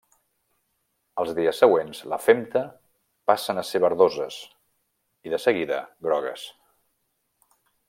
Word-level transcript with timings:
Els 1.23 1.33
dies 1.39 1.59
següents 1.63 1.99
la 2.13 2.19
femta 2.27 2.63
passen 3.33 3.63
a 3.63 3.65
ser 3.73 3.83
verdoses 3.85 4.39
i, 4.49 5.35
de 5.37 5.41
seguida, 5.47 5.79
grogues. 6.09 6.49